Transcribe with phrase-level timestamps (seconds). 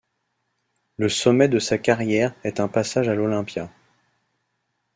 [0.97, 3.69] Le sommet de sa carrière est un passage à l'Olympia.